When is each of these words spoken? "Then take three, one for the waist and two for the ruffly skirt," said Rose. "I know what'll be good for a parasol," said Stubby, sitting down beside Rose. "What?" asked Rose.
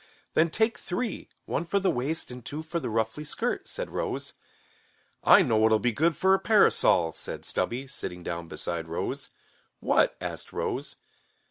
"Then 0.33 0.49
take 0.49 0.79
three, 0.79 1.29
one 1.45 1.63
for 1.63 1.79
the 1.79 1.91
waist 1.91 2.31
and 2.31 2.43
two 2.43 2.63
for 2.63 2.79
the 2.79 2.89
ruffly 2.89 3.23
skirt," 3.23 3.67
said 3.67 3.91
Rose. 3.91 4.33
"I 5.23 5.43
know 5.43 5.57
what'll 5.57 5.77
be 5.77 5.91
good 5.91 6.17
for 6.17 6.33
a 6.33 6.39
parasol," 6.39 7.11
said 7.11 7.45
Stubby, 7.45 7.85
sitting 7.85 8.23
down 8.23 8.47
beside 8.47 8.87
Rose. 8.87 9.29
"What?" 9.79 10.15
asked 10.19 10.53
Rose. 10.53 10.95